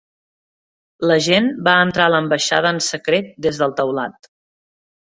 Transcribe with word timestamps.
L'agent 1.11 1.51
va 1.69 1.75
entrar 1.89 2.09
a 2.09 2.13
l'ambaixada 2.15 2.73
en 2.77 2.83
secret 2.89 3.33
des 3.49 3.63
del 3.65 3.79
teulat. 3.83 4.35